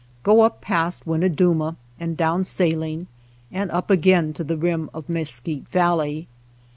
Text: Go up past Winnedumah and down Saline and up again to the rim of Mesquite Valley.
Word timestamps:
Go 0.23 0.39
up 0.41 0.61
past 0.61 1.05
Winnedumah 1.05 1.75
and 1.99 2.17
down 2.17 2.43
Saline 2.43 3.05
and 3.51 3.69
up 3.69 3.91
again 3.91 4.33
to 4.33 4.43
the 4.43 4.57
rim 4.57 4.89
of 4.95 5.07
Mesquite 5.07 5.67
Valley. 5.69 6.27